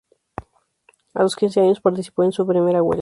A 1.13 1.21
los 1.21 1.35
quince 1.35 1.59
años 1.61 1.79
participó 1.79 2.23
en 2.23 2.31
su 2.31 2.43
primera 2.47 2.81
huelga. 2.81 2.99